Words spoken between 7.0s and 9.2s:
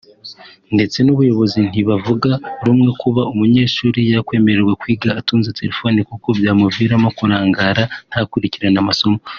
kurangara ntakurikire amasomo